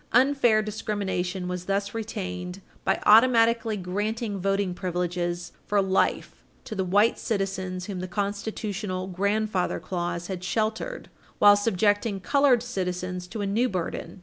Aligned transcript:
Unfair 0.13 0.63
discrimination 0.63 1.47
was 1.47 1.65
thus 1.65 1.93
retained 1.93 2.59
by 2.83 2.99
automatically 3.05 3.77
granting 3.77 4.39
voting 4.39 4.73
privileges 4.73 5.51
for 5.67 5.79
life 5.79 6.43
to 6.63 6.73
the 6.73 6.83
white 6.83 7.19
citizens 7.19 7.85
whom 7.85 7.99
the 7.99 8.07
constitutional 8.07 9.05
"grandfather 9.05 9.79
clause" 9.79 10.25
had 10.25 10.43
sheltered 10.43 11.07
while 11.37 11.55
subjecting 11.55 12.19
colored 12.19 12.63
citizens 12.63 13.27
to 13.27 13.41
a 13.41 13.45
new 13.45 13.69
burden. 13.69 14.19